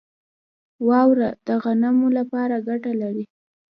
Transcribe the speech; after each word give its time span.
واوره 0.87 1.29
د 1.47 1.49
غنمو 1.63 2.07
لپاره 2.17 2.55
ګټه 2.67 2.91
لري. 3.01 3.25